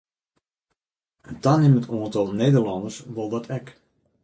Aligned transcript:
In 1.31 1.35
tanimmend 1.43 1.87
oantal 1.95 2.27
Nederlânners 2.41 2.97
wol 3.15 3.29
dat 3.33 3.47
ek. 3.57 3.65